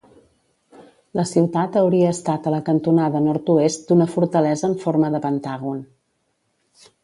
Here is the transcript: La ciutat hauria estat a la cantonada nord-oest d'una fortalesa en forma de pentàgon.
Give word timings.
La 1.19 1.25
ciutat 1.31 1.77
hauria 1.81 2.13
estat 2.15 2.49
a 2.49 2.55
la 2.55 2.63
cantonada 2.71 3.23
nord-oest 3.27 3.87
d'una 3.91 4.11
fortalesa 4.17 4.69
en 4.73 4.77
forma 4.87 5.15
de 5.17 5.23
pentàgon. 5.29 5.89